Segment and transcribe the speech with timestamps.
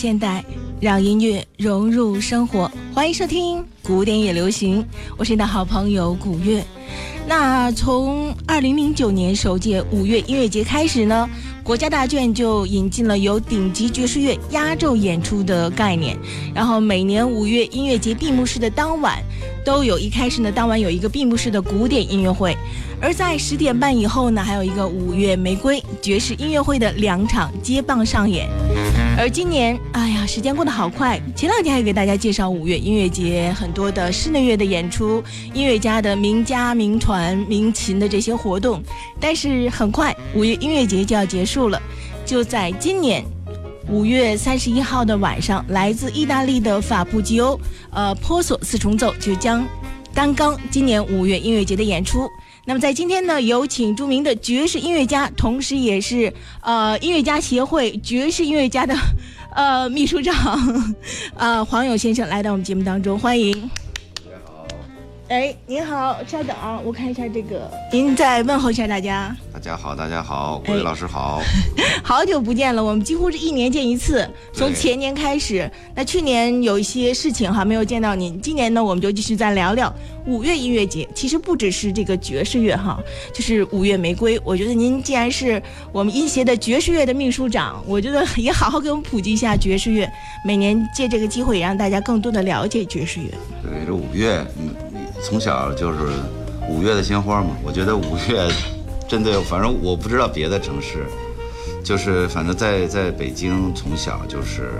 [0.00, 0.42] 现代，
[0.80, 2.70] 让音乐融入生活。
[2.94, 4.82] 欢迎收听《古典也流行》，
[5.18, 6.64] 我是你的好朋友古月。
[7.28, 11.28] 那从二零零九年首届五月音乐节开始呢，
[11.62, 16.16] 国家大剧院就引进了由顶级爵士乐压轴演出的概念。
[16.54, 19.22] 然后每年五月音乐节闭幕式的当晚，
[19.66, 22.56] 都有一开始呢，当晚有一个闭幕式的古典音乐会。
[23.02, 28.48] 而在十点半以后呢，还有一个五月玫瑰爵士音乐会的两场接棒上演。
[29.18, 31.20] 而今年，哎呀，时间过得好快。
[31.36, 35.22] 前两天还给大家介绍五月音乐节很多的室内乐的演出，
[35.52, 38.82] 音乐家的名家名传名琴的这些活动。
[39.20, 41.80] 但是很快，五月音乐节就要结束了。
[42.24, 43.22] 就在今年
[43.88, 47.60] 五月三十一号的晚上，来自意大利的法布吉欧，
[47.90, 49.66] 呃，波索四重奏就将
[50.14, 52.26] 担纲今年五月音乐节的演出。
[52.66, 58.94] 那么在今天呢，有请著名的爵士音乐家，同时也是呃音乐家协会爵士音乐家的
[59.54, 60.94] 呃秘书长，
[61.36, 63.70] 呃黄勇先生来到我们节目当中，欢迎。
[65.30, 69.32] 哎，您好，稍等啊，我看一下这个，您再问候一下大家。
[69.52, 71.40] 大家好，大家好，哎古伟老师好。
[72.02, 75.70] 好久不见了，我们几乎是一年见一次，从前年开始。
[75.94, 79.94] 那去年有一些事情哈没有见到您，今年呢我们就继续再聊聊
[80.26, 81.08] 五月音乐节。
[81.14, 82.98] 其实不只是这个爵士乐哈，
[83.32, 84.36] 就是五月玫瑰。
[84.42, 85.62] 我觉得您既然是
[85.92, 90.10] 我们音协的爵士乐的秘书长，我觉得也好好给我们普及一下爵士乐。
[90.44, 93.30] 每年借这个机会，也让大家更多的了解爵士乐。
[93.62, 94.74] 对，这五月，嗯，
[95.22, 95.98] 从小就是
[96.68, 97.50] 五月的鲜花嘛。
[97.62, 98.48] 我觉得五月
[99.08, 101.04] 针对，反正我不知道别的城市，
[101.84, 104.70] 就是反正在在北京，从小就是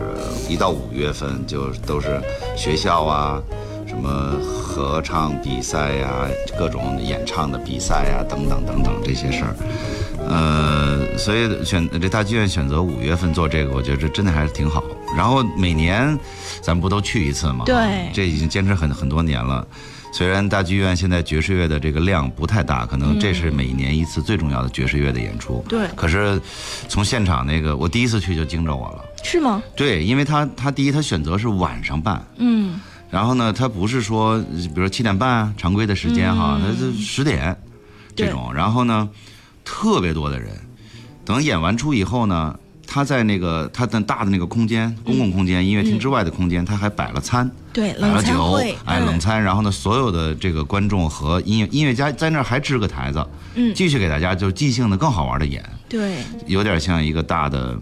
[0.49, 2.21] 一到五月份就都是
[2.57, 3.43] 学校啊。
[3.87, 9.57] 什么合唱比赛呀、各种演唱的比赛呀、等等等等这些事儿，
[10.29, 14.85] 呃，所以选这大剧院选择五月份做这个，我觉得这真的还是挺好。
[15.17, 16.17] 然后每年
[16.63, 17.65] 咱们不都去一次吗？
[17.67, 19.67] 对这已经坚持很很多年了。
[20.13, 25.65] 虽然大剧院现在爵士乐的这个量不太大，可能这是每年一次最重要的爵士乐的演出。
[25.69, 26.41] 对可是
[26.89, 29.05] 从现场那个，我第一次去就惊着我了。
[29.23, 29.63] 是吗？
[29.77, 37.57] 对，因为他他第一他选择是晚上办，嗯，然后呢，他不是说比如说七点半啊常规的时间哈，他是十点
[38.15, 39.09] 这种，然后呢，
[39.65, 40.51] 特别多的人，
[41.25, 42.59] 等演完出以后呢。
[42.93, 48.55] 他在那个他的大的那个空间，公共空间、音乐厅之外的空间，他还摆了餐，对，摆冷了酒，，
[48.85, 49.41] 哎，嗯冷餐。
[49.41, 56.17] 然后呢，所有的这个观众和音乐音乐家在那儿还支个台子，嗯继续给大家就即兴的更好玩的演，对。
[56.49, 57.79] 有点像一个大的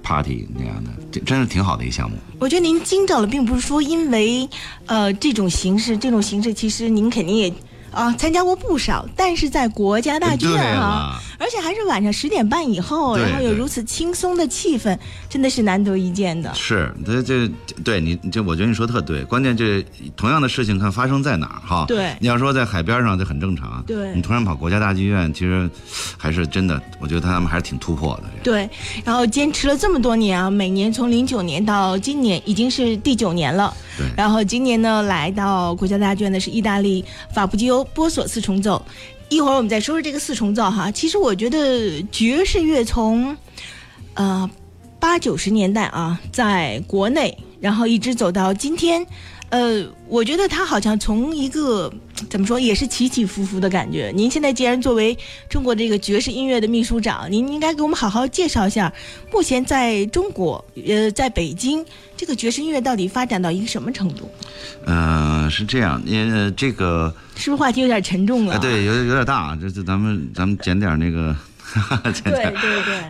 [0.00, 2.16] party 那样的，这真是挺好的一个项目。
[2.38, 4.48] 我觉得您惊着了，并不是说因为
[4.86, 7.52] 呃这种形式，这种形式其实您肯定也
[7.96, 14.96] 啊参加过不少，但是在国家大剧院哈，而且还是晚上十点半以后，然后有如此轻松的气氛，
[15.30, 16.54] 真的是难得一见的。
[16.54, 17.48] 是，这这
[17.82, 19.24] 对你这，我觉得你说特对。
[19.24, 19.82] 关键这
[20.14, 21.86] 同样的事情看发生在哪儿哈？
[21.88, 23.82] 对你要说在海边上，这很正常。
[23.86, 25.68] 对你突然跑国家大剧院，其实
[26.18, 28.24] 还是真的，我觉得他们还是挺突破的。
[28.42, 28.68] 对，
[29.04, 33.72] 然后坚持了这么多年啊，每年从零九年到今年已经是第九年了。
[33.96, 37.02] 对然后今年呢，来到国家大剧院的是意大利
[37.32, 38.80] 法布基欧波索四重奏。
[39.28, 40.90] 一会儿我们再说说这个四重奏哈。
[40.90, 43.36] 其实我觉得爵士乐从，
[44.14, 44.48] 呃，
[45.00, 49.04] 八九十年代啊，在国内，然后一直走到今天，
[49.48, 51.92] 呃，我觉得他好像从一个
[52.28, 54.12] 怎么说，也是起起伏伏的感觉。
[54.14, 55.16] 您现在既然作为
[55.48, 58.92] 中国这个爵士音乐的秘书长，您应该给我们好好介绍一下，
[59.30, 61.84] 目前在中国，呃，在北京，
[62.16, 64.28] 这个爵士音乐到底发展到一个什么程度？
[64.84, 68.54] 嗯、是这样，呃，这个是不是话题有点沉重了？
[68.54, 71.36] 啊，对，有有点大，这这咱们咱们捡点那个，捡
[72.24, 72.54] 对点。
[72.54, 73.02] 对对，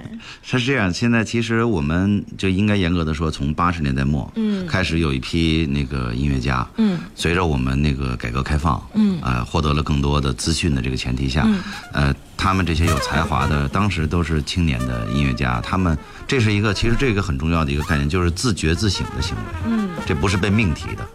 [0.48, 4.66] 它 是这样，现在其实我们就应该严格的说，从八十年代末，嗯。
[4.66, 6.98] 开始有一批那个音乐家，嗯。
[7.14, 9.18] 随着我们那个改革开放，嗯。
[9.22, 11.60] 呃，获得了更多的资讯的这个前提下，嗯。
[11.92, 15.96] 呃，他们这些有才华的，当时都是青年的音乐家，他们
[16.26, 19.88] 这是一个其实这个很重要的一个概念，就是自觉自省的行为，嗯。
[20.06, 21.06] 这不是被命题的。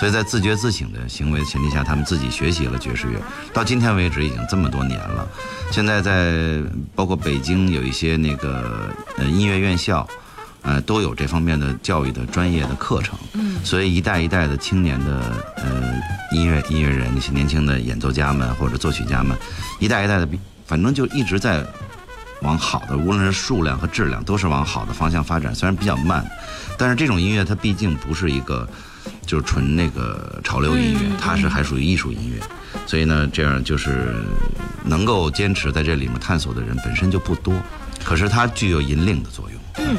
[0.00, 3.20] 所以在自觉自省的行为的前提下，他们自己学习了爵士乐，
[3.52, 5.28] 到今天为止已经这么多年了。
[5.70, 6.62] 现在在
[6.94, 8.88] 包括北京有一些那个
[9.18, 10.08] 呃音乐院校，
[10.62, 13.18] 呃都有这方面的教育的专业的课程。
[13.34, 15.20] 嗯所以一代一代的青年的
[15.56, 15.92] 呃
[16.32, 19.36] 音乐音乐人，那些年轻的演奏家们或者作曲家们，
[19.80, 20.26] 一代一代的，
[20.64, 21.62] 反正就一直在
[22.40, 25.54] 往好的，无论是数量和质量，都是往好的方向发展。
[25.54, 26.24] 虽然比较慢，
[26.78, 28.66] 但是这种音乐它毕竟不是一个
[29.26, 32.40] 就是纯那个潮流音乐嗯，它是还属于艺术音乐。
[32.86, 34.14] 所以呢，这样就是
[34.84, 37.54] 能够坚持在这里面探索的人本身就不多，
[38.04, 39.60] 可是它具有引领的作用。
[39.78, 39.96] 嗯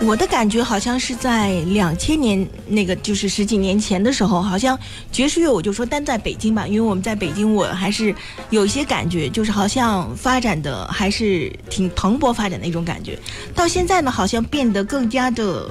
[0.00, 4.78] 我的感觉好像是在两千年那个，就是十几年前的时候，好像
[5.10, 8.14] 爵士乐我就说单在北京吧，因为我们在北京，我还是
[8.50, 13.18] 有一些感觉，就是好像发展的还是挺蓬勃发展的一种感觉。
[13.56, 15.68] 到现在呢，好像变得更加的，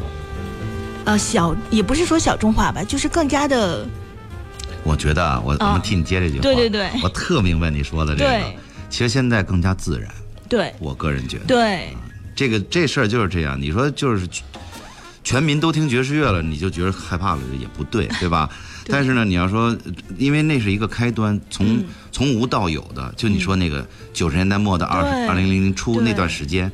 [1.07, 3.87] 呃，小也不是说小众化吧，就是更加的。
[4.83, 8.41] 我觉得啊，我我们替你接这句话，对对对，我特明白你说的这个。
[8.89, 10.13] 其实现在更加自然。
[10.49, 11.45] 对，我个人觉得。
[11.45, 11.95] 对。
[12.35, 14.27] 这个这事儿就是这样，你说就是
[15.23, 18.49] 全民都听爵士乐了，你就觉得害怕了，也不对，对吧？
[18.87, 19.75] 但是呢，你要说，
[20.17, 26.69] 因为那是一个开端，从从无到有的，就你说那个九十年代末到二二零零零初那段时间，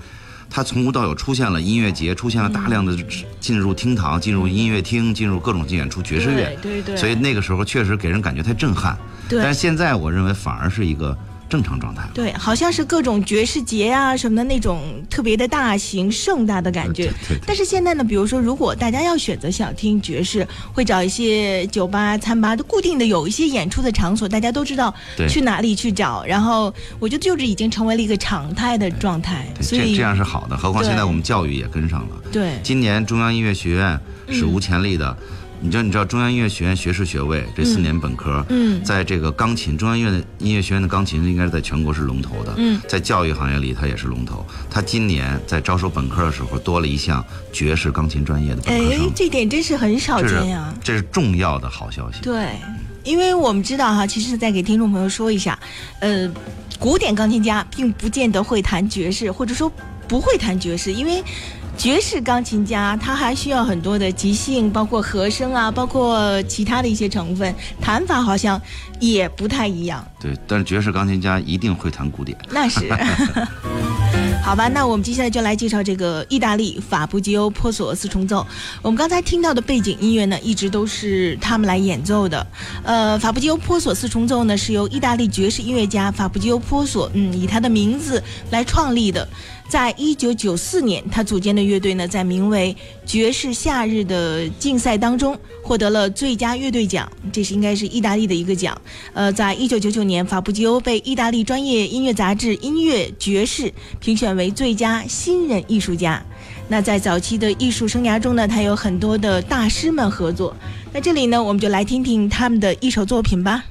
[0.54, 2.96] 它从无到有出现了音乐节，出现了大量的
[3.40, 6.96] 进入厅堂、进入音乐厅、进入各种演出爵士乐，对对。
[6.96, 8.96] 所以那个时候确实给人感觉太震撼。
[9.28, 9.42] 对。
[9.42, 11.18] 但是现在我认为反而是一个。
[11.54, 17.14] 正常状态，对，好像是各种爵士节啊什么的那种特别的大型盛大的感觉。
[17.30, 17.38] 对。
[17.46, 24.92] 但是现在呢，比如说，如果大家要选择想听爵士，会找一些酒吧、餐吧都固定的有一些演出的场所，大家都知道
[25.30, 26.26] 去哪里去找。
[26.26, 29.48] 然后我觉得就是已经成为了一个常态的状态。
[29.62, 32.16] 所以这样是好的，何况现在我们教育也跟上了。
[32.32, 32.54] 对。
[32.64, 35.16] 今年中央音乐学院史无前例的。
[35.64, 44.46] 你知道，你知道中央音乐学院学士学位这四年本科，嗯，在这个钢琴，中央音乐的音乐学院的钢琴应该是在全国是龙头的，嗯，在教育行业里它也是龙头。
[44.70, 52.20] 它今年在招收本科的时候多了一项爵士钢琴专业的本科生，哎，这点真是很少见呀，这是重要的好消息。
[52.22, 52.50] 对，
[53.06, 55.58] 因为我们知道哈，其实再给听众朋友说一下，
[56.02, 56.30] 呃，
[56.78, 59.72] 古典钢琴家并不见得会弹爵士，或者说
[60.10, 61.24] 不会弹爵士，因为。
[61.78, 68.62] 爵士钢琴家他还需要很多的即兴，包括和声啊，包括其他的一些成分，弹法好像
[69.00, 70.06] 也不太一样。
[70.20, 72.38] 对，但是爵士钢琴家一定会弹古典。
[72.50, 72.90] 那是。
[74.44, 78.46] 好吧，那我们接下来就来介绍这个意大利法布吉欧波索四重奏。
[78.82, 82.46] 我们刚才听到的背景音乐呢，一直都是他们来演奏的。
[82.84, 89.26] 呃，法布吉欧波索四重奏呢，是由意大利爵士音乐家法布吉欧波索，嗯，以他的名字来创立的。
[89.74, 92.78] 在一九九四年，他组建的乐队呢，在名为
[93.08, 98.80] “爵士夏日”的竞赛当中获得了最佳乐队奖，这是应该是意大利的一个奖。
[99.14, 103.64] 呃，在一九九九年，法布吉欧被意大利专业音乐杂志《音乐爵士》
[104.00, 106.24] 评选为最佳新人艺术家。
[106.68, 110.56] 那在早期的艺术生涯中呢，他有很多的大师们合作。
[110.94, 113.66] 那这里呢，我们就来听听他们的一首作品吧。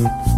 [0.00, 0.29] Mm-hmm.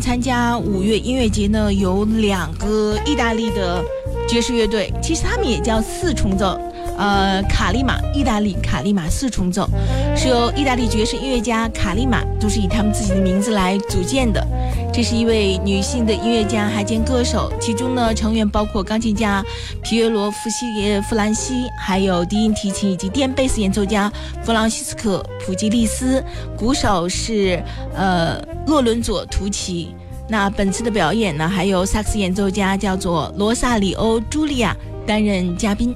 [0.00, 3.84] 参加五月音乐节呢，有两个意大利的
[4.28, 6.58] 爵士乐队，其实他们也叫四重奏。
[6.96, 9.66] 呃，卡利玛，意大利卡利玛四重奏，
[10.14, 14.46] 是由意大利爵士音乐家卡利玛，都是以他们自己的名字来组建的。
[14.92, 17.50] 这是一位女性的音乐家，还兼歌手。
[17.58, 19.42] 其中呢，成员包括钢琴家
[19.82, 26.22] 皮耶罗·弗西耶弗兰西，还有低音提琴以及电贝斯演奏家弗朗西斯科·普吉利斯，
[26.54, 27.62] 鼓手是
[27.94, 28.38] 呃
[28.70, 29.92] 洛伦佐·图奇。
[30.28, 35.92] 那本次的表演呢，还有萨克斯演奏家叫做罗萨里欧·朱莉亚担任嘉宾。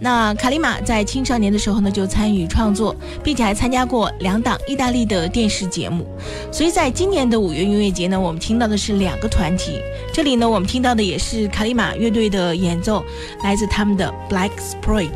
[0.00, 6.04] 那卡里玛在青少年的时候呢，就参与创作，并且还参加过两档意大利的电视节目。
[6.50, 9.78] 所以在今年的五月音乐节呢，我们听到的是两个团体。
[10.12, 13.04] 这里呢，我们听到的也是卡里玛乐队的演奏，
[13.44, 15.10] 来自他们的 Black Sprite。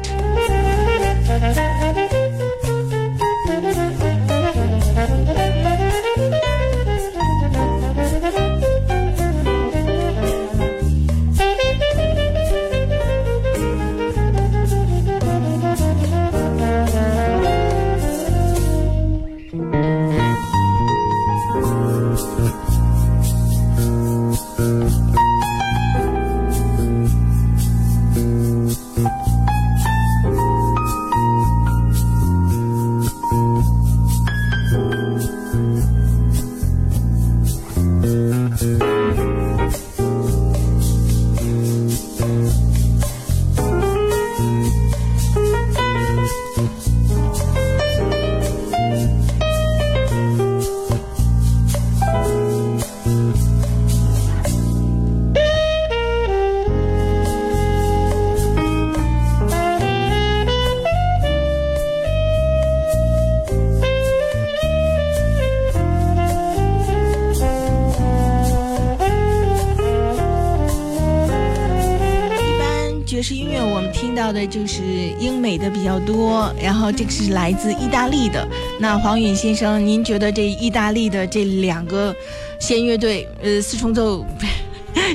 [74.25, 74.83] 到的就是
[75.21, 78.49] 英美的比较多，然后这个是来自意大利的。
[78.81, 82.15] 那黄允先生，您觉得这意大利的这两个
[82.59, 84.25] 弦乐队，呃，四重奏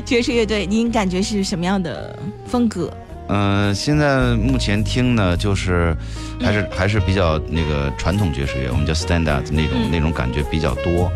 [0.05, 2.93] 爵士乐队，您感觉是什么样的风格？
[3.29, 5.97] 嗯，现在目前听呢，就是
[6.39, 11.11] 还是还是比较那个传统爵士乐，我们叫 standard 那种那种感觉比较多。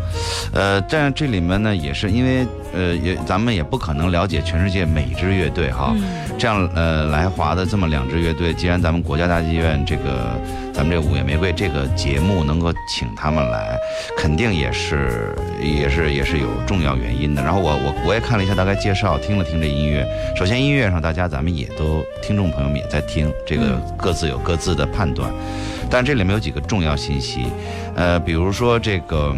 [0.52, 2.44] 呃，但这里面呢，也是因为。
[2.74, 5.94] 呃，也咱们也不可能了解全世界每支乐队哈，
[6.36, 10.38] 这样呃来华的这么两支乐队，既然咱们国家大剧院这个
[10.72, 13.78] 咱们这五月玫瑰这个节目能够请他们来，
[14.16, 17.42] 肯定也是也是也是有重要原因的。
[17.42, 20.06] 然后我我我也看了一下大概介绍，听了听这音乐。
[20.36, 25.32] 首先音乐上大家咱们也都听众朋友们也在听，这个各自有各自的判断，
[25.88, 27.46] 但这里面有几个重要信息，
[27.94, 29.34] 呃，比如说这个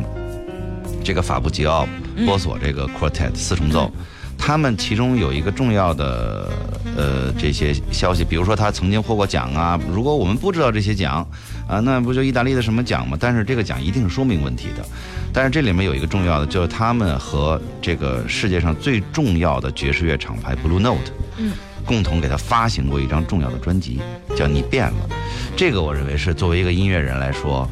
[1.05, 1.87] 这个法布吉奥。
[2.25, 3.91] 波索这个 quartet 四重奏，
[4.39, 6.49] 他们其中有一个重要的
[6.97, 9.79] 呃这些消息，比如说他曾经获过奖啊。
[9.93, 11.27] 如果我们不知道这些奖
[11.69, 13.17] 啊，那不就意大利的什么奖吗？
[13.21, 14.85] 但是这个奖一定是说明问题的。
[15.33, 21.53] 但是这里面有一个重要的，就是他们和这个世界上最重要的爵士乐厂牌 Blue Note，嗯，
[21.85, 24.01] 共同给他发行过一张重要的专辑，
[24.35, 25.09] 叫《你变了》。
[25.55, 27.69] 这个我认为是作为一个音乐人来说。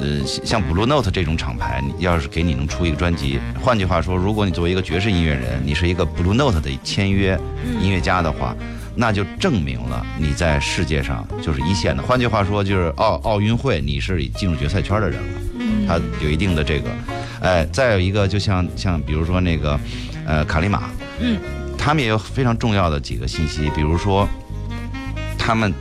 [0.00, 7.38] 呃，像 Blue Note 这种厂牌，你要是给你能出一个专辑，换句话说，如果你作为一个爵士音乐人，你是一个 Blue Note 的签约
[7.80, 8.54] 音乐家的话，
[8.94, 12.02] 那就证明了你在世界上就是一线的。
[12.02, 15.40] 换句话说，就是奥奥运会你是进入决赛圈的人了，
[15.88, 16.90] 他有一定的这个，
[17.40, 19.78] 哎，再有一个，就像像比如说那个，
[20.24, 20.84] 呃，卡利玛，
[21.18, 21.38] 嗯，
[21.76, 24.28] 他们也有非常重要的几个信息，比如说
[25.36, 25.74] 他们。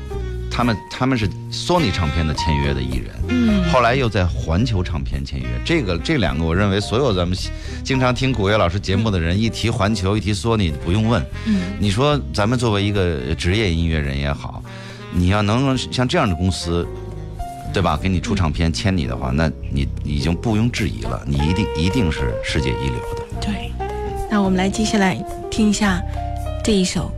[0.58, 5.46] 他们他们是索尼唱片的签约的艺人，嗯，后来又在环球唱片签约。
[5.64, 7.38] 这个这两个，我认为所有咱们
[7.84, 14.64] 经常听古月老师节目的人，一提环球，一提索尼，不用问，嗯，你说咱们作为一个职业音乐人也好，
[15.14, 16.88] 你要能像这样的公司，
[17.72, 17.96] 对吧？
[17.96, 23.24] 给你出唱片签你的话，那你已经毋庸置疑了，你一定一定是世界一流的。
[23.40, 23.72] 对，
[24.28, 26.02] 那我们来接下来听一下
[26.64, 27.12] 这一首。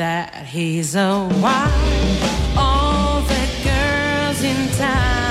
[0.00, 2.56] That he's a wild.
[2.56, 5.29] All the girls in town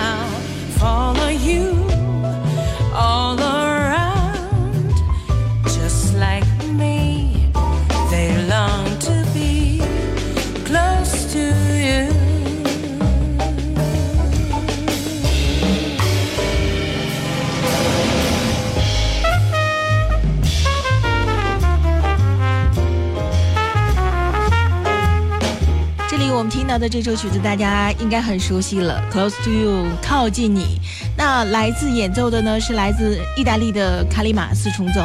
[26.50, 30.80] 听到的这首曲子，大家应该很熟悉了，《Close to You》靠近你。
[31.16, 35.02] 那来自演奏的呢，是来自意大利的卡里马四重奏。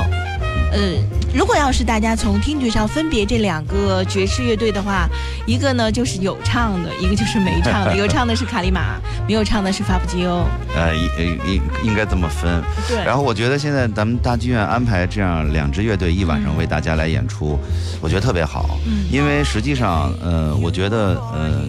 [0.73, 0.81] 呃，
[1.35, 5.09] 如果要是大家从听觉上分别这两个爵士乐队的话，
[5.47, 7.97] 一个呢就是有唱的，一个就是没唱的。
[7.97, 10.45] 有唱的是卡里马，没有唱的是法布吉欧。
[10.77, 12.63] 呃，应应应该这么分。
[12.89, 17.59] 对然后我觉得现在咱们大剧院安排这样两支乐队一晚上为大家来演出，
[18.01, 18.79] 我觉得特别好。
[18.87, 21.63] 嗯因为实际上，呃，我觉得，呃，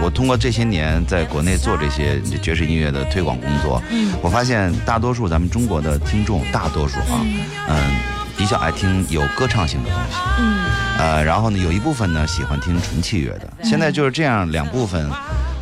[0.00, 7.26] 我通过这些年在国内做这些爵士音乐的推广工作，嗯我发现大多数咱们中国的听众，大多数啊，
[7.68, 7.76] 嗯、
[8.46, 10.16] 比较爱听有歌唱性的东西。
[10.38, 10.64] 嗯
[11.00, 13.52] 呃，然后呢，有一部分呢喜欢听纯器乐的。
[13.64, 15.10] 现在就是这样，两部分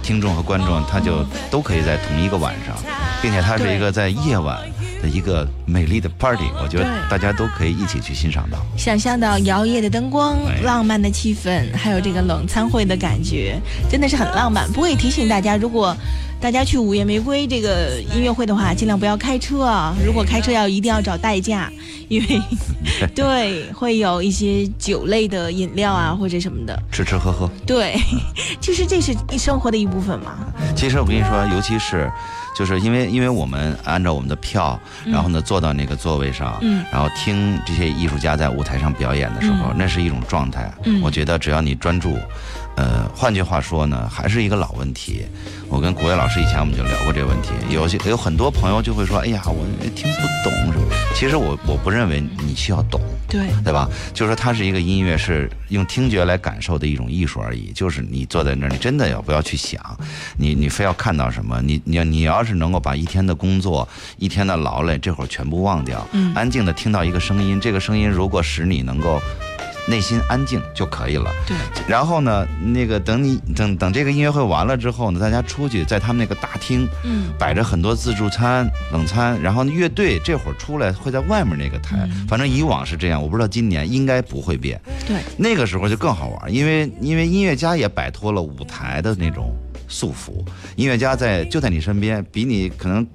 [0.03, 2.77] 听众和观众，他就都可以在同一个晚上，
[3.23, 4.61] 并且它是一个在夜晚
[5.05, 8.59] 的一个美丽的 party，我觉得大家都可以一起去欣赏到。
[8.75, 14.67] 想象到摇曳的灯光、哎浪漫的气氛，还有这个冷餐会的感觉，真的是很浪漫。
[14.73, 15.95] 不过也提醒大家，如果
[16.41, 19.95] 大家去午夜玫瑰这个音乐会的话，尽量不要开车啊。
[20.03, 21.71] 如果开车要一定要找代驾，
[22.09, 22.41] 因为
[23.15, 26.83] 对会有一些酒类的饮料啊或者什么的。
[26.91, 27.95] 吃吃喝喝，对，
[28.59, 30.39] 其实这是生活的一部分嘛。
[30.75, 32.11] 其实我跟你说，尤其是。
[32.55, 40.73] 就是因为，因为我们按照我们的票，然后呢坐到那个座位上，嗯然后听这些艺术家在舞台上表演的时候，嗯那是一种状态。
[40.85, 42.17] 嗯我觉得只要你专注，
[42.77, 45.27] 呃，换句话说呢，还是一个老问题。
[45.69, 50.64] 我跟古月老师以前我们就聊过这个问题，有些有很多朋友就会说，哎呀，我听不懂。
[51.15, 53.89] 其实我我不认为你需要懂，对，对吧？
[54.13, 57.71] 就是说，它是一个音乐，是用听觉来感受的一种艺术而已。
[57.73, 59.81] 就是你坐在那儿，你真的要不要去想，
[60.37, 61.63] 你你非要看到什么？
[61.63, 69.23] 你你要你要是能够把一天的工作、一天的劳累，这会儿全部忘掉，嗯安静的听到一个声音，这个声音如果使你能够
[69.87, 71.31] 内心安静就可以了。
[71.47, 84.81] 对，然后呢，那个等你等等这个音乐会完了之后呢，大家出去在他们那个大厅，嗯摆着很多自助餐、冷餐，然后乐队这会儿出来会在外面那个台，嗯反正以往是这样，我不知道今年应该不会变。
[85.07, 89.55] 对，那个时候就更好玩，因为因为音乐家也摆脱了舞台的那种
[89.89, 90.45] 束缚，
[90.77, 93.07] 音乐家在就在你身边，比你可能。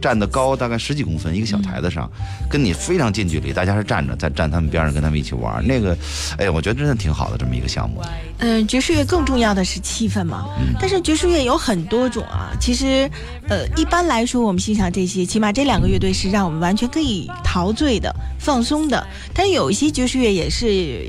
[0.00, 2.10] 站得高大概十几公分，一个小台子上，
[2.50, 5.96] 跟你非常近距离，大家是站着，在站他们边上跟他们一起玩，那个，
[6.38, 8.02] 哎呀，我觉得真的挺好的这么一个项目。
[8.38, 10.46] 嗯，爵士乐更重要的是气氛嘛。
[10.80, 12.50] 但是爵士乐有很多种啊。
[12.60, 13.08] 其实，
[13.48, 19.06] 呃，一般来说，我们欣赏这些，起码这两个乐队是让我们完全可以陶醉的、放松的。
[19.32, 20.66] 但是有一些爵士乐也是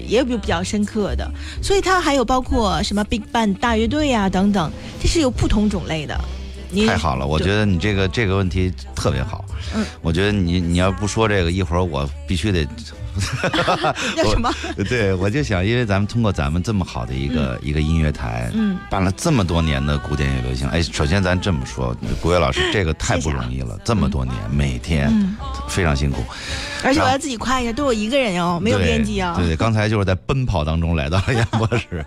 [0.07, 1.29] 也有比较深刻的，
[1.61, 6.19] 所以它还有包括什么 Big Band 大乐队啊等等，这是有不同种类的。
[6.75, 9.43] 你太好了，我觉得你这个这个问题特别好。
[9.73, 12.67] 嗯，我觉得你你要不说这个，一会儿我必须得。
[14.13, 14.51] 叫什么？
[14.89, 25.37] 对，我就想，因为咱们通过咱们这么好的一个、一个音乐台，嗯，办了这么多年的古典乐流行，哎，首先咱这么说，古月老师这个太不容易了，这么多年，每天、嗯
[25.69, 26.21] 非常辛苦，
[26.83, 29.33] 而且我要自己夸一下，都我一个人哦，没有编辑哦。
[29.37, 32.05] 对对，刚才就是在奔跑当中来到了 演播室。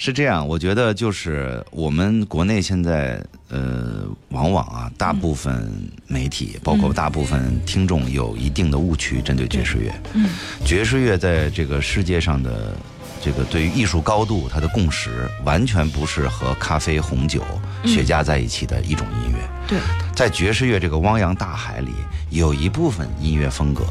[0.00, 5.68] 是这样，我觉得就是我们国内现在，呃，往往啊，大部分
[6.06, 9.92] 媒体，包括大部分听众，有一定的误区针对爵士乐。
[10.14, 10.30] 嗯，
[10.64, 12.72] 爵士乐在这个世界上的
[13.20, 17.42] 这个对于艺术高度，它的共识完全不是和咖啡、红酒、
[17.84, 19.38] 雪茄在一起的一种音乐。
[19.66, 19.80] 对，
[20.14, 21.90] 在爵士乐这个汪洋大海里，
[22.30, 23.84] 有一部分音乐风格，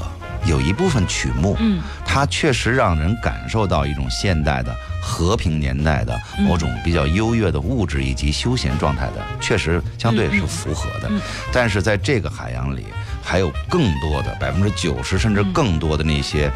[0.46, 11.08] 有一部分曲目，嗯，它确实让人感受到一种现代的和平年代的某种比较优越的物质以及休闲状态的，确实相对是符合的。
[11.10, 11.20] 嗯
[11.52, 12.86] 但是在这个海洋里，
[13.24, 16.52] 还有更多的百分之九十甚至更多的那些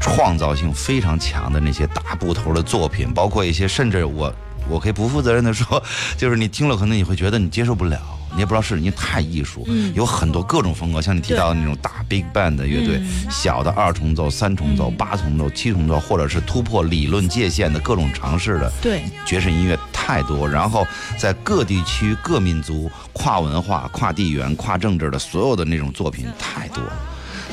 [0.00, 4.32] 创造性非常强的那些大部头的作品，包括一些甚至我
[4.68, 5.82] 我可以不负责任的说，
[6.16, 7.98] 就是你听了可能你会觉得你接受不了。
[8.32, 20.48] 你也不知道是因为太艺术，有很多各种风格，像你提到的那种大 big band 的乐队，小的二重奏、三重奏、八重奏、七重奏，或者是突破理论界限的各种尝试的，对爵士音乐太多。
[20.48, 20.86] 然后
[21.18, 26.82] 在各地区、各民族、跨文化、跨地缘、跨政治的所有的那种作品太多，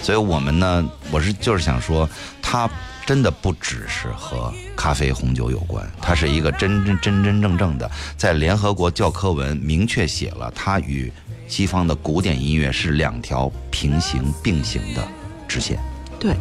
[0.01, 2.09] 所以我们呢，我是就是想说，
[2.41, 2.69] 它
[3.07, 11.09] 真的不只是和咖啡、红酒有关，它是一个真真真真正正的，在联合国教科文明确写了，它与
[11.47, 15.07] 西方的古典音乐是两条平行并行的
[15.47, 15.79] 直线。
[16.19, 16.35] 对，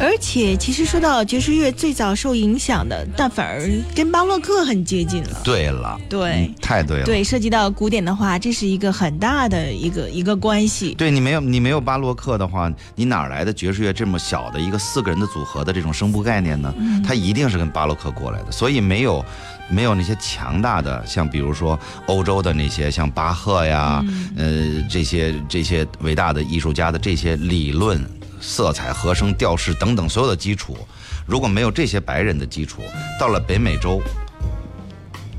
[0.00, 5.40] 而且其实说到爵士乐最早受影响的，但反而跟巴洛克很接近了。
[5.44, 7.04] 对了，对嗯太对了。
[7.04, 10.94] 对，涉及到古典的话，这是一个很大的一个一个关系。
[10.94, 16.74] 对你没有你没有巴洛克的话，你哪来的爵士乐这么小的一个四个人的组合的这种声部概念呢？
[17.06, 19.24] 它一定是跟巴洛克过来的，所以没有
[19.68, 24.04] 没有那些强大的，像比如说欧洲的那些像巴赫呀，
[24.36, 28.04] 呃这些这些伟大的艺术家的这些理论、
[28.42, 30.76] 色彩、和声、调式等等所有的基础，
[31.24, 32.82] 如果没有这些白人的基础，
[33.18, 34.02] 到了北美洲。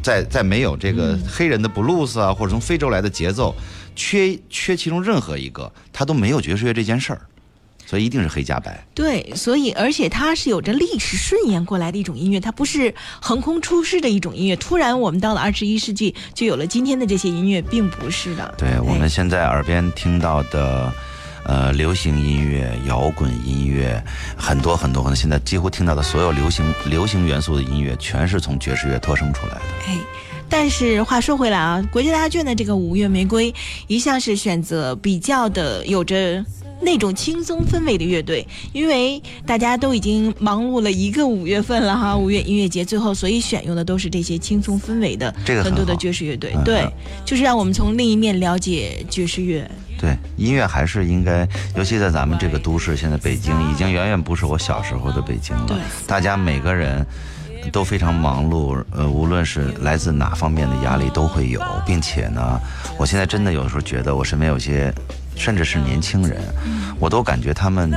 [0.02, 3.56] 在在没有这个黑人的布鲁斯啊，或者从非洲来的节奏，
[3.96, 7.22] 缺缺其中任何一个，他都没有爵士乐这件事儿，
[7.86, 8.86] 所以一定是黑加白。
[8.94, 14.58] 对，所以而且它是有着历史顺延过来的一种音乐，它不是横空出世的一种音乐。
[14.58, 18.54] 突然我们到了二十一世纪就有了今天的这些音乐，并不是的。
[18.58, 20.92] 对我们哎现在耳边听到的，
[21.46, 24.04] 呃，流行音乐、摇滚音乐，
[24.38, 29.62] 很多很多很多，现在几乎听到的所有流行流行元素的音乐，全是从爵士乐脱生出来的。
[29.88, 29.98] 哎，
[30.48, 33.54] 但是话说回来啊，国际大剧院的这个五月玫瑰
[33.88, 36.44] 一向是选择比较的有着。
[36.84, 46.92] 那种轻松氛围的乐队，因为大家都已经忙碌了一个五月份了哈，五月音乐节最后，所以选用的都是这些轻松氛围的这个很很多的爵士乐队，嗯对嗯，
[47.26, 49.70] 就是让我们从另一面了解爵士乐。
[50.00, 55.66] 对，音乐还是应该，尤其在咱们这个都市，现在北京已经远远不是我小时候的北京了。
[55.66, 55.78] 对。
[56.06, 57.06] 大家每个人
[57.72, 62.60] 都非常忙碌，呃，无论是来自哪方面的压力都会有，并且呢，
[62.98, 64.94] 我现在真的有时候觉得我身边有些，
[65.36, 66.42] 甚至是年轻人，
[67.00, 67.92] 我都感觉他们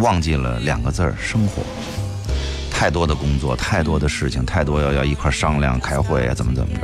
[0.00, 1.62] 忘记了两个字儿——生活。
[2.70, 6.82] 太多的工作，太多的事情，太多要要一块儿商量、开会啊，怎么怎么着。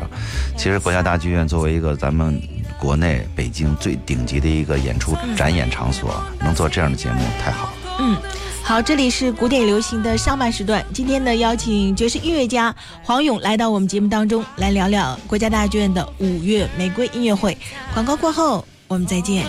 [0.57, 2.41] 其实国家大剧院作为一个咱们
[2.81, 7.73] 国内北京最顶级的一个演出展演场所，能做这样的节目，太好了。
[7.99, 8.17] 嗯，
[8.62, 10.83] 好，这里是古典流行的上半时段。
[10.95, 17.55] 今天呢，邀请爵士音乐家黄勇来到我们节目当中，来聊聊国家大剧院的五月玫瑰音乐会。
[17.93, 19.45] 广告过后，我们再见。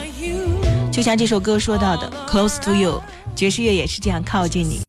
[0.94, 3.02] 就像这首歌说到的，“Close to you”，
[3.36, 4.80] 爵士乐也是这样靠近你。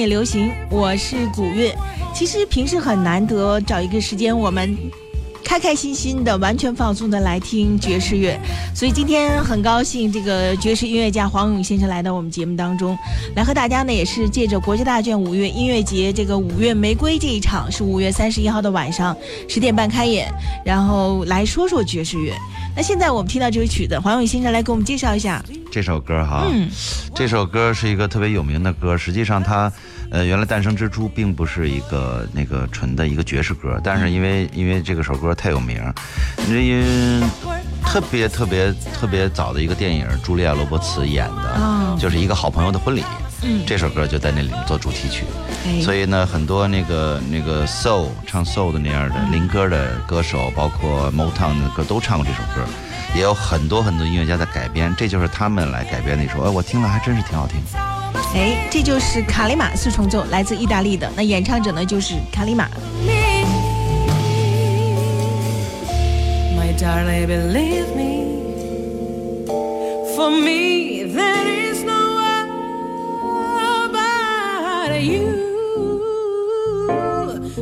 [0.00, 1.76] 也流行，我是古月。
[2.14, 4.74] 其实平时很难得找一个时间，我们
[5.44, 8.40] 开开心心的、完全放松的来听爵士乐。
[8.74, 12.96] 所以今天很高兴，这个爵士音乐家黄勇先生来到我们节目当中，
[13.36, 19.14] 来和大家呢也是借着国家大剧院五月音乐节这个五月玫瑰这一场，是五月三十一号的晚上
[19.48, 20.32] 十点半开演，
[20.64, 22.32] 然后来说说爵士乐。
[22.74, 25.44] 那现在我们听到这首曲子，黄勇先生来给我们介绍一下。
[25.72, 26.68] 这首歌哈，嗯
[27.14, 28.96] 这首歌是一个特别有名的歌。
[28.96, 29.72] 实际上它，
[30.10, 35.80] 呃，原来诞生之初并不是一个那个纯的一个爵士歌，但是因为因为这个首歌太有名，
[36.48, 37.26] 因为
[37.84, 43.04] 特别特别特别早的一个电影，茱莉亚·罗伯茨演的，哦就是一个好朋友的婚礼。
[43.42, 45.24] 嗯这首歌就在那里面做主题曲，
[45.64, 52.68] 哎所以呢，很多那个那个 soul 唱 soul 的那样的灵歌的歌手，包括 Motown 的歌都唱过这首歌，
[53.14, 57.58] 也有很多很多音乐家在改编，这就是他们来改编的一首，哎，我听了还真是挺好听。
[58.33, 61.09] 哎，这就是卡里马四重奏，来自意大利的。
[61.15, 62.67] 那演唱者呢，就是卡里马。
[63.05, 63.43] Me.
[66.77, 68.25] Darling, believe me.
[70.13, 72.49] For me, there is no one
[73.93, 75.23] but you.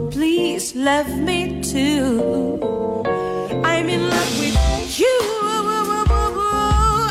[0.09, 2.59] Please love me too.
[3.63, 4.57] I'm in love with
[4.99, 5.21] you.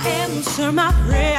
[0.04, 1.35] Answer my prayer.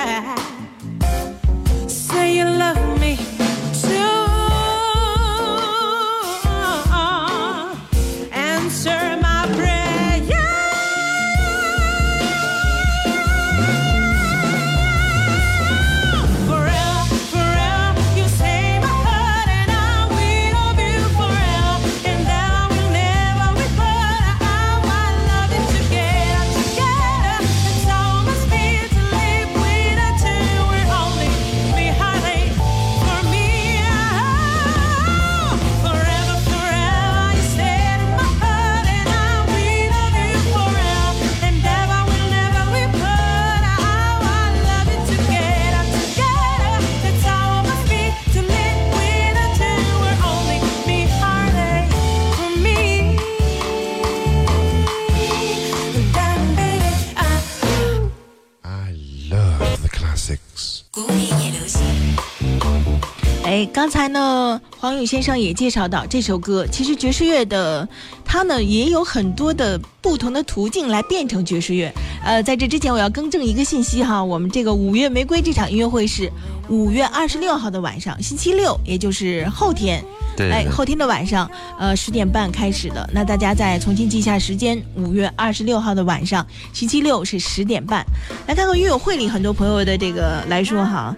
[63.78, 67.88] 刚才呢，黄勇先生也介绍到这首歌，其实爵士乐的
[68.24, 71.94] 它呢也有很多的不同的途径来变成爵士乐。
[72.24, 76.28] 呃，在这之前我要更正一个信息哈，我们这个五月玫瑰这场音乐会是
[76.68, 80.00] 五月二十六号的晚上，星期六，也就是后天。
[80.00, 83.08] 哎，对哎后天的晚上，呃，十点半开始的。
[83.12, 88.04] 那大家再重新记一下时间，五月二十六号的晚上，星期六是十点半。
[88.48, 91.16] 来看看乐友会里很多朋友的这个来说哈，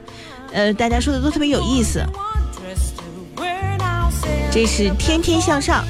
[0.53, 2.05] 呃，大家说的都特别有意思。
[4.50, 5.84] 这是天天向上。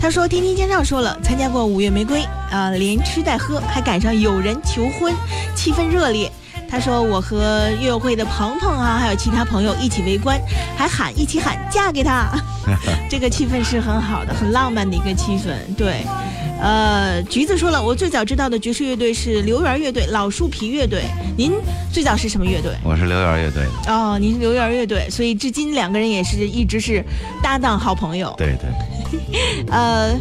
[0.00, 5.14] 他说：“天天向上说了，参加过五月玫瑰啊、连吃带喝，还赶上有人求婚，
[5.54, 6.30] 气氛热烈。”
[6.70, 10.40] 他说：“我和乐会的鹏鹏啊，还有其他朋友一起围观，
[10.76, 12.30] 还喊一起喊嫁给他，
[13.10, 16.06] 这个气氛是很好的，很浪漫的一个气氛。”对，
[16.60, 21.04] 呃，橘子说了，我最早知道的爵士乐队是刘源乐队、老树皮乐队。
[21.36, 21.52] 您
[21.90, 22.72] 最早是什么乐队？
[22.84, 27.02] 我是刘源乐队的，哦，您是刘源乐队，所以至今两个人也是一直是
[27.42, 28.34] 搭档好朋友。
[28.36, 30.14] 对对， 呃，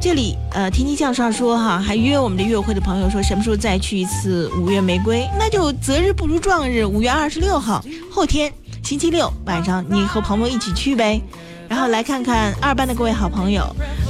[0.00, 5.28] 这里呃，天天向上说哈，还约我们的乐会的朋友说什么时候再去一次五月玫瑰？
[5.38, 11.20] 那就择日不如撞日，五月二十六号后天星期六晚上，你和朋友一起去呗。
[11.68, 13.62] 然后来看看二班的各位好朋友，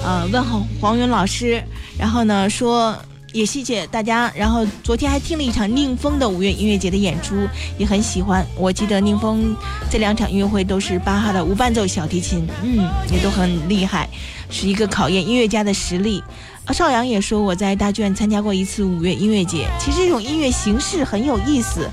[0.05, 1.61] 呃，问候黄云老师，
[1.99, 2.97] 然后呢说
[3.33, 4.31] 也谢谢大家。
[4.37, 7.35] 然后昨天还听了一场宁峰的五月音乐节的演出，
[7.77, 8.47] 也很喜欢。
[8.57, 9.57] 我记得宁峰
[9.91, 14.09] 这两场音乐会都是巴哈的无伴奏小提琴，嗯，也都很厉害，
[14.49, 16.23] 是一个考验音乐家的实力。
[16.65, 21.91] 啊，邵阳也说我在大剧院参加过一次五月音乐节，其实这种音乐形式很有意思。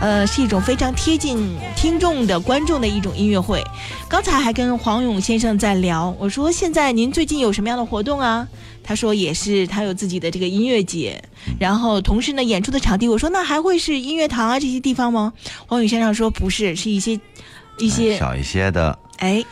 [0.00, 3.62] 呃，是一种非常贴近听众的观众的一种音乐会。
[4.08, 8.46] 刚才还跟黄勇先生在聊，我说现在您最近有什么样的活动啊？
[8.84, 11.22] 他说也是，他有自己的这个音乐节，
[11.58, 15.32] 然后同时呢演出的场地，我说那还会是音乐堂啊这些地方吗？
[15.66, 17.18] 黄勇先生说不是，是一些
[17.78, 19.44] 一些小一些的，哎。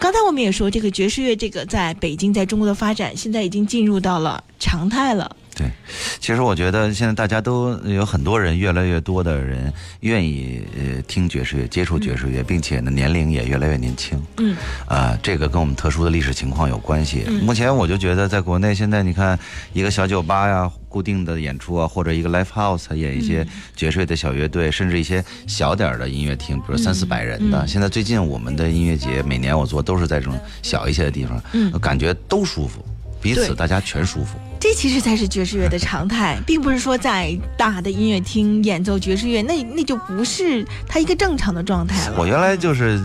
[0.00, 5.34] 刚才我们也说，这个爵士乐这个在北京在中国的发展，现在已经进入到了常态了。
[5.56, 5.70] 对，
[6.18, 14.20] 其实我觉得现在大家都有很多人，越来越多的人愿意呃听爵士乐、接触爵士乐，并且呢年龄也越来越年轻。
[14.38, 17.24] 嗯，啊，这个跟我们特殊的历史情况有关系。
[17.28, 19.38] 嗯目前我就觉得，在国内现在你看
[19.72, 27.62] 一个小酒吧呀，固定的演出啊，或者一个 live house 演一些爵士乐的小乐队，甚至一些小点儿的音乐厅，比如三四百人的。
[27.62, 32.84] 嗯现在最近我们的音乐节，每年我做都是在这种小一些的地方，嗯感觉都舒服，
[33.20, 34.36] 彼此大家全舒服。
[34.64, 42.16] 这其实才是爵士乐的常态，并不是说在大的音乐厅演奏爵士乐，那那就不是他一个正常的状态了。
[42.18, 42.98] 我原来就是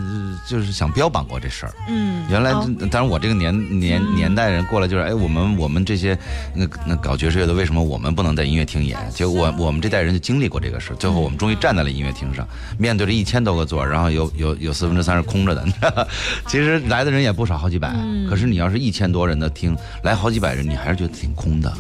[0.48, 1.74] 就是想标榜过这事儿。
[1.89, 6.17] 嗯，原来哦，当然我这个年年年代人过来就是，哎，我们我们这些
[6.56, 8.98] 那那搞爵士乐的，为什么我们不能在音乐厅演？
[9.13, 16.08] 结果我我们这代人就经历过这个事，最后我们终于站在了音乐厅上，面对着一千多个座，然后有有有四分之三是空着的。
[16.48, 17.93] 其实来的人也不少，好几百。
[18.30, 21.74] 可是你要是一千多人的厅，来好几百人，你还是觉得挺空的。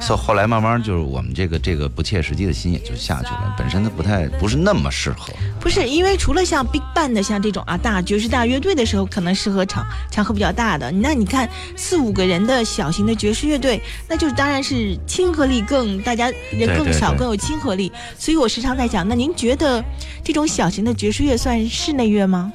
[0.00, 5.32] 所以后来慢慢就是我们这个这个不切实际的心也就下去了，本身它不太不是那么适合。
[5.60, 10.90] 不是因为除了像 Big Band 的像这种啊大爵士大乐队的时候，可能适合场场合比较大的。
[10.92, 17.90] 那你看四五个人的小型的爵士乐队，那就是当然是亲和力更，大家人更少，更有亲和力。
[18.16, 19.84] 所以我时常在讲，那您觉得
[20.22, 22.52] 这种小型的爵士乐算室内乐吗？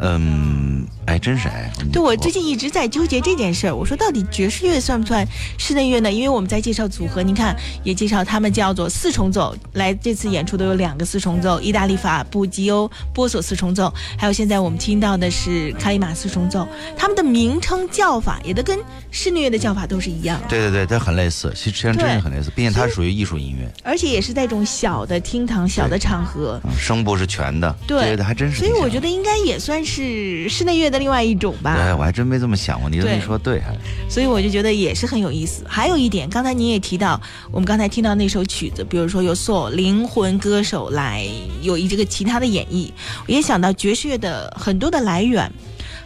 [0.00, 1.70] 嗯，哎，真是哎。
[1.92, 5.26] 对我最近一直在纠结这件事儿，我说到底爵士乐算不算
[5.58, 6.10] 室内乐呢？
[6.10, 18.78] 因为我们在介绍组合，您看也介绍他们叫做四重奏，来这次演出都有两个四重奏，意大利法布吉欧波索四重奏，还有现在我们听到的是卡里马四重奏，他们的名称叫法也都跟
[19.10, 20.48] 室内乐的叫法都是一样的。
[20.48, 28.68] 对对对，它很类似，其实实际上真对是很类似，并且它属于艺术音乐，而且也是在这种小的厅堂、小的场合，嗯，声部是全的，对对，还真是所。
[28.68, 31.76] 以我觉得应该也算是室内乐的另外一种吧。
[31.76, 33.76] 对，我还真没这么想过，你这么说，对，还
[34.08, 35.64] 所以我就觉得也是很有意思。
[35.66, 41.26] 还有一点，刚才您也提到，我们刚才听到那首曲子，比如说由所灵魂歌手来
[41.60, 42.90] 有一这个其他的演绎，
[43.26, 45.50] 我也想到爵士乐的很多的来源，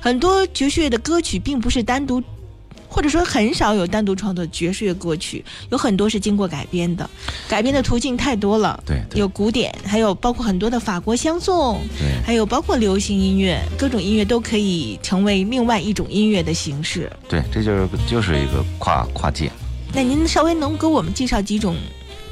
[0.00, 2.22] 很多爵士乐的歌曲并不是单独。
[2.96, 7.08] 或者说很少有单独创作爵士乐歌曲，有很多是经过改编的，
[7.46, 8.82] 改编的途径太多了。
[8.86, 12.06] 对对有古典，还有包括很多的法国相颂，对。
[12.24, 17.12] 还有包括流行音乐，各种音乐都可以成为另外一种音乐的形式。
[17.28, 19.50] 对，这就是就是一个跨跨界。
[19.92, 21.76] 那您稍微能给我们介绍几种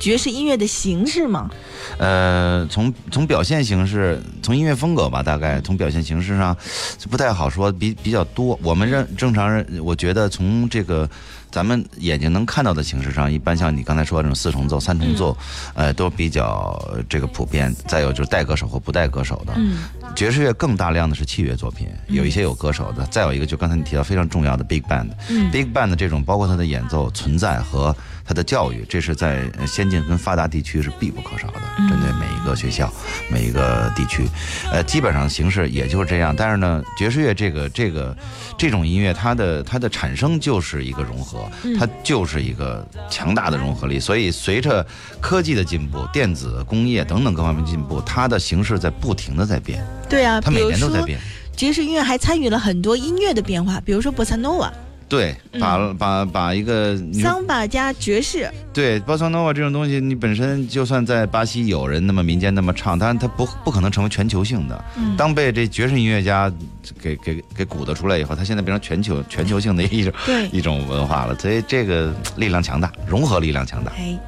[0.04, 1.50] 爵士音乐的形式吗？
[1.96, 6.54] 呃，从从表现形式，从音乐风格吧，大概从表现形式上
[6.98, 8.58] 就不太好说，比比较多。
[8.62, 11.08] 我们认正常人，我觉得从这个
[11.50, 15.34] 咱们眼睛能看到的形式上，一般像你刚才说的这种四重奏、三重奏，
[15.72, 17.74] 呃，都比较呃这个普遍。
[17.86, 19.78] 再有就是带歌手或不带歌手的，嗯
[20.14, 32.92] 爵士乐更大量的是器乐作品，有一些有歌手的，再有一个就刚才你提到非常重要的 big band，嗯 big band 的这种包括它的演奏存在和它的教育，这是在呃先进跟发达地区是必不可少的，针对每一个学校、
[33.30, 34.26] 每一个地区，
[34.70, 36.34] 呃，基本上形式也就是这样。
[36.36, 38.16] 但是呢，爵士乐这个这个
[38.56, 43.98] 这种音乐，它的它的产生就是一个融合，它就是一个强大的融合力。
[43.98, 44.86] 所以随着
[45.20, 51.18] 科技的进步、电子工业等等各方面进步，它的形式在不停的在变，对啊，它每年都在变。
[51.56, 54.72] 爵士音乐还参与了很多音乐的变化，比如说波萨诺瓦、
[55.08, 64.84] 对，把、把把一个桑巴加爵士，对波萨诺瓦这种东西，你本身就算在巴西有人那么民间那么唱，但它不不可能成为全球性的。
[64.98, 66.52] 嗯当被这爵士音乐家
[67.00, 71.38] 给给给鼓捣出来以后，它现在变成全球全球性的一种对一种文化了。
[71.38, 73.92] 所以这个力量强大，融合力量强大。
[73.96, 74.18] 哎，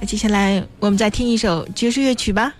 [0.00, 2.52] 那接下来我们再听一首爵士乐曲吧。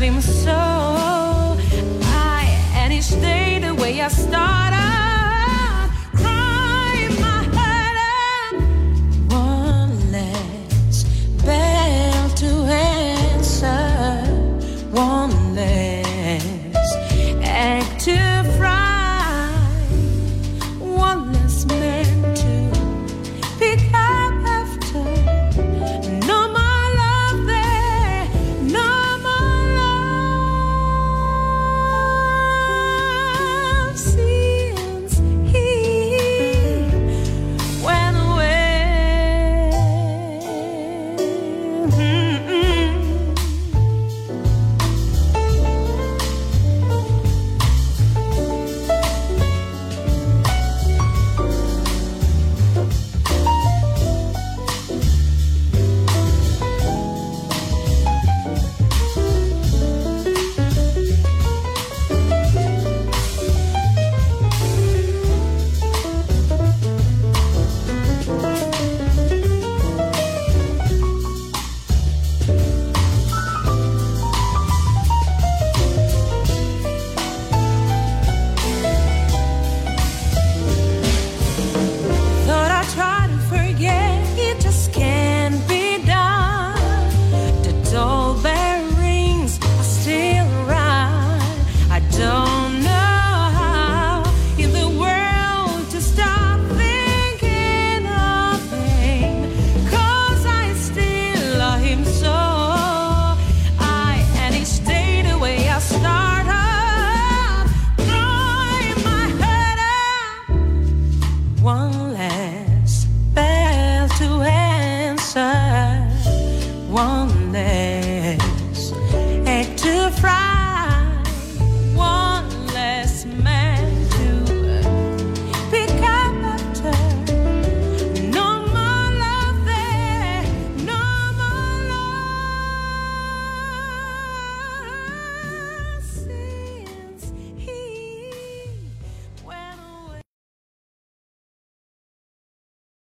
[0.00, 0.50] him so
[2.02, 2.44] I
[2.74, 4.39] and he stayed the way I started.